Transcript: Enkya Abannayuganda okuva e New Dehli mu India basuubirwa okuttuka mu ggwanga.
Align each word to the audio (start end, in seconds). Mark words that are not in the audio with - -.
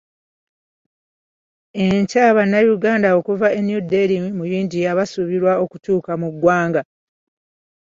Enkya 1.85 2.21
Abannayuganda 2.31 3.07
okuva 3.19 3.47
e 3.59 3.59
New 3.67 3.81
Dehli 3.89 4.17
mu 4.37 4.45
India 4.59 4.97
basuubirwa 4.97 5.51
okuttuka 5.63 6.11
mu 6.21 6.29
ggwanga. 6.33 6.81